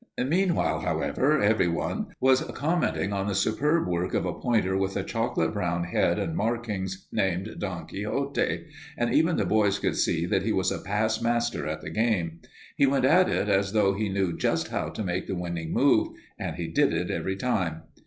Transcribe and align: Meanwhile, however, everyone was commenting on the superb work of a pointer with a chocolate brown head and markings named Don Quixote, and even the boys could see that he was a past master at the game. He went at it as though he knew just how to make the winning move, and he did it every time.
Meanwhile, 0.17 0.79
however, 0.79 1.39
everyone 1.43 2.07
was 2.19 2.41
commenting 2.55 3.13
on 3.13 3.27
the 3.27 3.35
superb 3.35 3.87
work 3.87 4.15
of 4.15 4.25
a 4.25 4.33
pointer 4.33 4.75
with 4.75 4.97
a 4.97 5.03
chocolate 5.03 5.53
brown 5.53 5.83
head 5.83 6.17
and 6.17 6.35
markings 6.35 7.07
named 7.11 7.57
Don 7.59 7.85
Quixote, 7.85 8.65
and 8.97 9.13
even 9.13 9.37
the 9.37 9.45
boys 9.45 9.77
could 9.77 9.95
see 9.95 10.25
that 10.25 10.41
he 10.41 10.51
was 10.53 10.71
a 10.71 10.79
past 10.79 11.21
master 11.21 11.67
at 11.67 11.81
the 11.81 11.91
game. 11.91 12.39
He 12.75 12.87
went 12.87 13.05
at 13.05 13.29
it 13.29 13.47
as 13.47 13.73
though 13.73 13.93
he 13.93 14.09
knew 14.09 14.35
just 14.35 14.69
how 14.69 14.89
to 14.89 15.03
make 15.03 15.27
the 15.27 15.35
winning 15.35 15.71
move, 15.71 16.07
and 16.39 16.55
he 16.55 16.67
did 16.67 16.91
it 16.93 17.11
every 17.11 17.35
time. 17.35 17.83